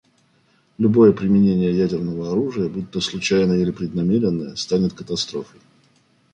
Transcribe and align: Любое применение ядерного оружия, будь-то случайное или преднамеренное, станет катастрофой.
Любое 0.79 1.11
применение 1.11 1.71
ядерного 1.77 2.31
оружия, 2.31 2.69
будь-то 2.69 2.99
случайное 3.01 3.57
или 3.59 3.69
преднамеренное, 3.69 4.55
станет 4.55 4.93
катастрофой. 4.93 5.61